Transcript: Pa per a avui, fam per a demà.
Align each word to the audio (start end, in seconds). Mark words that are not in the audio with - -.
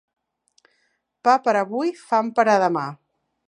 Pa 1.29 1.35
per 1.49 1.55
a 1.59 1.61
avui, 1.67 1.95
fam 2.07 2.33
per 2.41 2.51
a 2.55 2.57
demà. 2.67 2.91